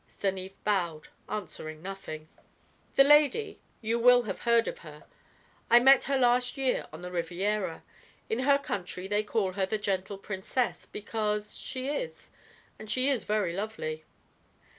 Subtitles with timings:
[0.07, 2.27] Stanief bowed, answering nothing.
[2.95, 5.05] "The lady you will have heard of her.
[5.69, 7.83] I met her last year on the Riviera.
[8.27, 12.31] In her country they call her the Gentle Princess, because she is.
[12.79, 14.03] And she is very lovely."